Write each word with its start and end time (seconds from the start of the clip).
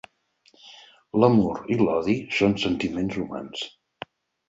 L'amor 1.23 1.61
i 1.75 1.79
l'odi 1.83 2.17
són 2.41 2.59
sentiments 2.67 3.23
humans. 3.27 3.71